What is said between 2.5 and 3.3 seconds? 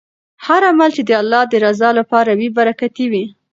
برکتي وي.